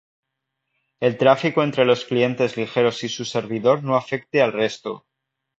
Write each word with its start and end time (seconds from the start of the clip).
el 0.99 1.19
tráfico 1.19 1.61
entre 1.61 1.85
los 1.85 2.05
clientes 2.05 2.57
ligeros 2.57 3.03
y 3.03 3.07
su 3.09 3.23
servidor 3.23 3.83
no 3.83 3.95
afecte 3.95 4.41
al 4.41 4.51
resto 4.51 5.05